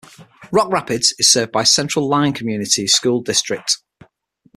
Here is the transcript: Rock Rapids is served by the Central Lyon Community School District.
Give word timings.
Rock 0.51 0.71
Rapids 0.71 1.13
is 1.19 1.29
served 1.31 1.51
by 1.51 1.61
the 1.61 1.67
Central 1.67 2.07
Lyon 2.09 2.33
Community 2.33 2.87
School 2.87 3.21
District. 3.21 3.77